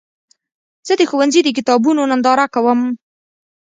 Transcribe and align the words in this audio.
زه 0.87 0.93
د 0.99 1.01
ښوونځي 1.09 1.41
د 1.43 1.49
کتابونو 1.57 2.01
ننداره 2.11 2.45
کوم. 2.53 2.79